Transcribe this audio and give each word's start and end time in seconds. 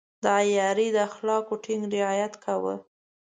د 0.23 0.25
عیارۍ 0.39 0.87
د 0.95 0.97
اخلاقو 1.09 1.53
ټینګ 1.63 1.83
رعایت 1.93 2.33
يې 2.35 2.39
کاوه. 2.43 2.75